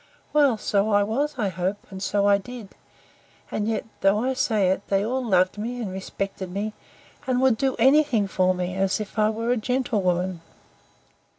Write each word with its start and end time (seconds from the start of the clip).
Well, 0.33 0.57
so 0.57 0.89
I 0.89 1.03
was, 1.03 1.35
I 1.37 1.49
hope, 1.49 1.85
and 1.91 2.01
so 2.01 2.25
I 2.27 2.39
did; 2.39 2.69
and 3.51 3.67
yet, 3.67 3.85
though 3.99 4.17
I 4.23 4.33
say 4.33 4.69
it, 4.71 4.87
they 4.87 5.05
all 5.05 5.23
loved 5.23 5.59
me 5.59 5.79
and 5.79 5.91
respected 5.91 6.49
me; 6.51 6.73
and 7.27 7.39
would 7.39 7.55
do 7.55 7.75
any 7.77 8.01
thing 8.03 8.25
for 8.27 8.55
me, 8.55 8.73
as 8.75 8.99
if 8.99 9.19
I 9.19 9.29
was 9.29 9.51
a 9.51 9.57
gentlewoman. 9.57 10.41